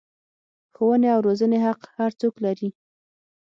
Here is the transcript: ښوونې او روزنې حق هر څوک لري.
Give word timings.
ښوونې 0.75 1.09
او 1.15 1.19
روزنې 1.27 1.57
حق 1.65 1.81
هر 1.97 2.11
څوک 2.19 2.35
لري. 2.45 2.69